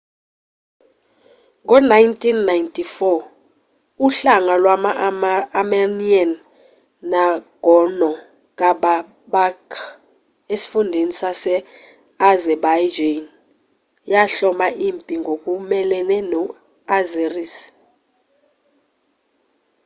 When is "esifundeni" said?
10.53-11.13